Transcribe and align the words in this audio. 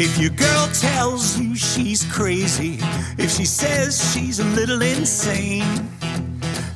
If 0.00 0.16
your 0.16 0.30
girl 0.30 0.68
tells 0.68 1.40
you 1.40 1.56
she's 1.56 2.04
crazy, 2.04 2.78
if 3.18 3.32
she 3.32 3.44
says 3.44 4.12
she's 4.12 4.38
a 4.38 4.44
little 4.44 4.80
insane, 4.80 5.88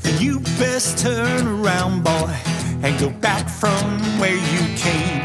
then 0.02 0.20
you 0.20 0.40
best 0.58 0.98
turn 0.98 1.46
around, 1.46 2.02
boy, 2.02 2.36
and 2.82 2.98
go 2.98 3.10
back 3.10 3.48
from 3.48 4.00
where 4.18 4.34
you 4.34 4.76
came. 4.76 5.22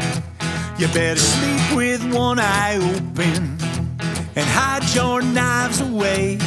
You 0.78 0.86
better 0.94 1.18
sleep 1.18 1.76
with 1.76 2.14
one 2.14 2.38
eye 2.38 2.76
open 2.76 3.58
and 4.36 4.46
hide 4.46 4.88
your 4.94 5.20
knives 5.20 5.80
away. 5.80 6.38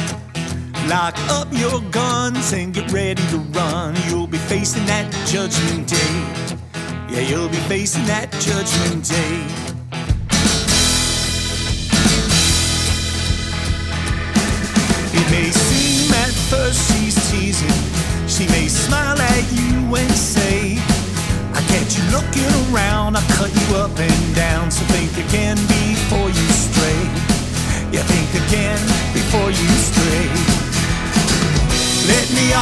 Lock 0.86 1.18
up 1.28 1.48
your 1.52 1.82
guns 1.90 2.54
and 2.54 2.72
get 2.72 2.90
ready 2.90 3.22
to 3.26 3.36
run. 3.36 3.94
You'll 4.08 4.26
be 4.26 4.38
facing 4.38 4.86
that 4.86 5.12
judgment 5.26 5.86
day. 5.86 7.14
Yeah, 7.14 7.28
you'll 7.28 7.50
be 7.50 7.60
facing 7.68 8.06
that 8.06 8.32
judgment 8.40 9.06
day. 9.06 9.71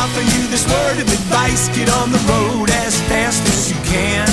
Offer 0.01 0.25
you 0.33 0.43
this 0.49 0.65
word 0.65 0.97
of 0.97 1.09
advice 1.13 1.69
get 1.77 1.89
on 2.01 2.09
the 2.11 2.23
road 2.33 2.69
as 2.87 2.97
fast 3.05 3.45
as 3.53 3.69
you 3.69 3.77
can. 3.85 4.29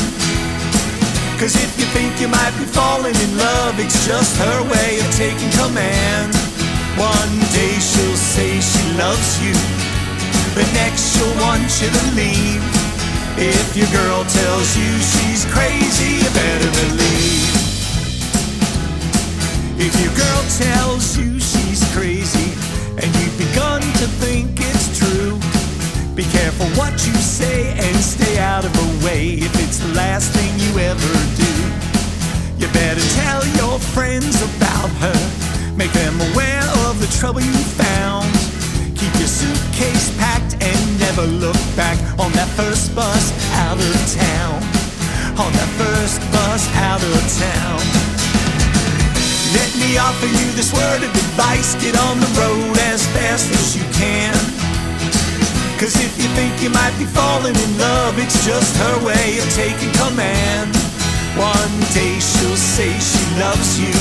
Cause 1.40 1.56
if 1.60 1.72
you 1.78 1.86
think 1.92 2.22
you 2.24 2.30
might 2.32 2.56
be 2.56 2.64
falling 2.64 3.16
in 3.26 3.32
love, 3.38 3.76
it's 3.78 4.00
just 4.08 4.40
her 4.40 4.60
way 4.72 5.00
of 5.04 5.10
taking 5.20 5.52
command. 5.60 6.32
One 6.96 7.36
day 7.52 7.76
she'll 7.84 8.22
say 8.34 8.62
she 8.64 8.84
loves 8.96 9.44
you, 9.44 9.56
the 10.56 10.66
next 10.80 11.02
she'll 11.12 11.36
want 11.44 11.68
you 11.84 11.90
to 11.92 12.04
leave. 12.16 12.64
If 13.38 13.76
your 13.76 13.92
girl 13.92 14.24
tells 14.24 14.70
you 14.80 14.90
she's 15.12 15.44
crazy, 15.52 16.24
you 16.24 16.30
better 16.32 16.72
believe. 16.80 17.27
What 26.78 26.94
you 27.06 27.14
say 27.18 27.74
and 27.74 27.96
stay 27.98 28.38
out 28.38 28.64
of 28.64 28.72
her 28.76 29.06
way 29.06 29.34
if 29.42 29.52
it's 29.64 29.80
the 29.80 29.92
last 29.98 30.30
thing 30.32 30.54
you 30.62 30.78
ever 30.78 31.14
do. 31.34 31.54
You 32.62 32.72
better 32.72 33.02
tell 33.18 33.42
your 33.58 33.80
friends 33.80 34.38
about 34.54 34.90
her, 35.02 35.20
make 35.76 35.92
them 35.92 36.14
aware 36.32 36.68
of 36.86 37.02
the 37.02 37.10
trouble 37.18 37.42
you 37.42 37.58
found. 37.82 38.30
Keep 38.94 39.14
your 39.18 39.28
suitcase 39.28 40.14
packed 40.22 40.54
and 40.62 40.80
never 41.00 41.26
look 41.26 41.58
back 41.76 41.98
on 42.22 42.32
that 42.38 42.50
first 42.54 42.94
bus 42.94 43.34
out 43.66 43.82
of 43.82 43.98
town. 44.14 44.62
On 45.42 45.52
that 45.54 45.72
first 45.82 46.22
bus 46.30 46.62
out 46.78 47.02
of 47.02 47.22
town. 47.42 47.82
Let 49.58 49.72
me 49.82 49.98
offer 49.98 50.30
you 50.30 50.46
this 50.54 50.74
word 50.74 51.02
of 51.02 51.10
advice 51.10 51.74
get 51.82 51.98
on 51.98 52.20
the 52.20 52.32
road 52.38 52.78
as 52.94 53.07
be 56.98 57.06
falling 57.06 57.56
in 57.56 57.78
love, 57.78 58.18
it's 58.18 58.44
just 58.46 58.76
her 58.78 59.06
way 59.06 59.38
of 59.38 59.48
taking 59.54 59.94
command. 59.94 60.74
One 61.38 61.76
day 61.94 62.18
she'll 62.18 62.58
say 62.58 62.90
she 62.98 63.24
loves 63.38 63.80
you, 63.80 63.94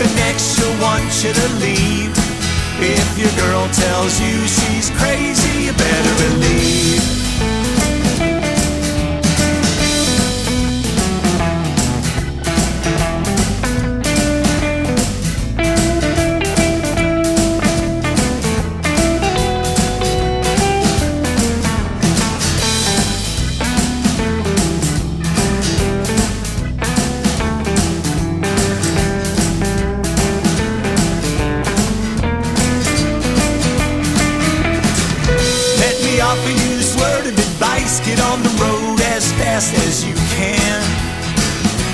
the 0.00 0.08
next 0.16 0.56
she'll 0.56 0.80
want 0.80 1.12
you 1.22 1.32
to 1.32 1.48
leave. 1.60 2.12
If 2.80 3.18
your 3.18 3.32
girl 3.36 3.68
tells 3.68 4.18
you 4.18 4.34
she's 4.48 4.88
crazy, 4.96 5.66
you 5.66 5.72
better 5.72 6.14
believe. 6.24 6.49
Advice 37.90 38.06
get 38.06 38.20
on 38.30 38.42
the 38.42 38.54
road 38.62 39.00
as 39.16 39.32
fast 39.32 39.74
as 39.86 40.04
you 40.04 40.14
can. 40.36 40.80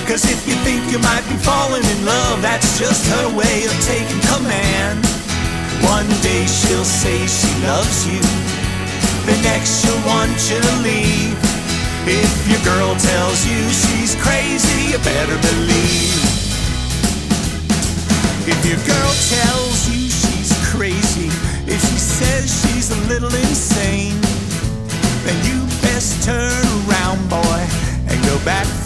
Cause 0.07 0.25
if 0.25 0.47
you 0.47 0.55
think 0.65 0.91
you 0.91 0.99
might 0.99 1.25
be 1.29 1.37
falling 1.37 1.85
in 1.85 2.05
love, 2.05 2.43
that's 2.43 2.79
just 2.79 3.07
her 3.09 3.29
way 3.37 3.65
of 3.65 3.75
taking 3.85 4.21
command. 4.35 5.05
One 5.85 6.09
day 6.23 6.47
she'll 6.47 6.85
say 6.85 7.27
she 7.27 7.51
loves 7.65 8.07
you, 8.07 8.21
the 9.27 9.37
next 9.43 9.83
she'll 9.83 10.03
want 10.07 10.37
you 10.51 10.61
to 10.61 10.75
leave. 10.83 11.37
If 12.07 12.49
your 12.49 12.63
girl 12.65 12.95
tells 12.97 13.47
you 13.47 13.59
she's 13.71 14.15
crazy, 14.17 14.93
you 14.93 14.99
better 14.99 15.39
believe. 15.41 16.26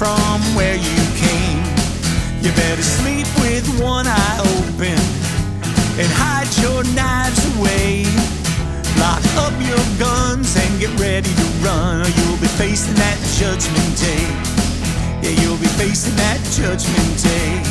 From 0.01 0.41
where 0.57 0.77
you 0.77 0.97
came. 1.21 1.61
You 2.41 2.51
better 2.57 2.81
sleep 2.81 3.27
with 3.45 3.69
one 3.79 4.07
eye 4.09 4.41
open 4.57 4.97
and 6.01 6.09
hide 6.17 6.49
your 6.65 6.81
knives 6.97 7.45
away. 7.59 8.09
Lock 8.97 9.21
up 9.45 9.53
your 9.61 9.85
guns 10.01 10.57
and 10.57 10.81
get 10.81 10.89
ready 10.99 11.29
to 11.29 11.47
run, 11.61 12.01
or 12.01 12.09
you'll 12.17 12.41
be 12.41 12.49
facing 12.57 12.95
that 12.95 13.21
judgment 13.37 13.93
day. 14.01 14.25
Yeah, 15.21 15.37
you'll 15.43 15.61
be 15.61 15.69
facing 15.77 16.17
that 16.17 16.41
judgment 16.57 17.23
day. 17.23 17.70